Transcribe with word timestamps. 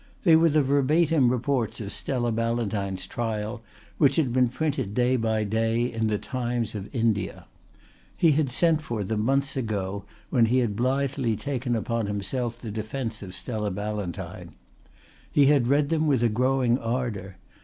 They 0.23 0.35
were 0.35 0.49
the 0.49 0.63
verbatim 0.63 1.29
reports 1.29 1.79
of 1.79 1.93
Stella 1.93 2.31
Ballantyne's 2.31 3.05
trial, 3.05 3.61
which 3.99 4.15
had 4.15 4.33
been 4.33 4.49
printed 4.49 4.95
day 4.95 5.15
by 5.15 5.43
day 5.43 5.83
in 5.83 6.07
the 6.07 6.17
Times 6.17 6.73
of 6.73 6.89
India. 6.91 7.45
He 8.17 8.31
had 8.31 8.49
sent 8.49 8.81
for 8.81 9.03
them 9.03 9.21
months 9.21 9.55
ago 9.55 10.03
when 10.31 10.47
he 10.47 10.57
had 10.57 10.75
blithely 10.75 11.35
taken 11.35 11.75
upon 11.75 12.07
himself 12.07 12.59
the 12.59 12.71
defence 12.71 13.21
of 13.21 13.35
Stella 13.35 13.69
Ballantyne. 13.69 14.55
He 15.31 15.45
had 15.45 15.67
read 15.67 15.89
them 15.89 16.07
with 16.07 16.23
a 16.23 16.29
growing 16.29 16.79
ardour. 16.79 17.35